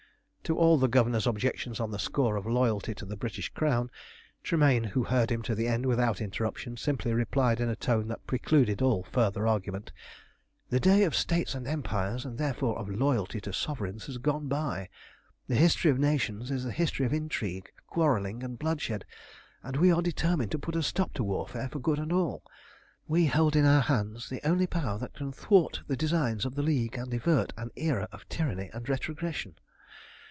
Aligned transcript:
To 0.45 0.57
all 0.57 0.77
the 0.77 0.89
Governor's 0.89 1.27
objections 1.27 1.79
on 1.79 1.91
the 1.91 1.99
score 1.99 2.35
of 2.35 2.45
loyalty 2.45 2.93
to 2.95 3.05
the 3.05 3.15
British 3.15 3.47
Crown, 3.47 3.89
Tremayne, 4.43 4.83
who 4.83 5.03
heard 5.05 5.31
him 5.31 5.41
to 5.43 5.55
the 5.55 5.65
end 5.65 5.85
without 5.85 6.19
interruption, 6.19 6.75
simply 6.75 7.13
replied 7.13 7.61
in 7.61 7.69
a 7.69 7.75
tone 7.77 8.09
that 8.09 8.27
precluded 8.27 8.81
all 8.81 9.05
further 9.05 9.47
argument 9.47 9.93
"The 10.69 10.81
day 10.81 11.03
of 11.05 11.15
states 11.15 11.55
and 11.55 11.65
empires, 11.65 12.25
and 12.25 12.37
therefore 12.37 12.77
of 12.77 12.89
loyalty 12.89 13.39
to 13.39 13.53
sovereigns, 13.53 14.07
has 14.07 14.17
gone 14.17 14.49
by. 14.49 14.89
The 15.47 15.55
history 15.55 15.89
of 15.89 15.97
nations 15.99 16.51
is 16.51 16.65
the 16.65 16.73
history 16.73 17.05
of 17.05 17.13
intrigue, 17.13 17.71
quarrelling, 17.87 18.43
and 18.43 18.59
bloodshed, 18.59 19.05
and 19.63 19.77
we 19.77 19.89
are 19.89 20.01
determined 20.01 20.51
to 20.51 20.59
put 20.59 20.75
a 20.75 20.83
stop 20.83 21.13
to 21.13 21.23
warfare 21.23 21.69
for 21.69 21.79
good 21.79 21.97
and 21.99 22.11
all. 22.11 22.43
We 23.07 23.27
hold 23.27 23.55
in 23.55 23.63
our 23.63 23.83
hands 23.83 24.27
the 24.27 24.45
only 24.45 24.67
power 24.67 24.99
that 24.99 25.13
can 25.13 25.31
thwart 25.31 25.83
the 25.87 25.95
designs 25.95 26.43
of 26.43 26.55
the 26.55 26.63
League 26.63 26.97
and 26.97 27.13
avert 27.13 27.53
an 27.55 27.71
era 27.77 28.09
of 28.11 28.27
tyranny 28.27 28.69
and 28.73 28.89
retrogression. 28.89 29.55